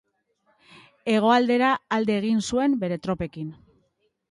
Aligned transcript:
Hegoaldera 1.13 1.69
alde 1.99 2.17
egin 2.23 2.41
zuen, 2.51 2.77
bere 2.87 3.01
tropekin. 3.07 3.55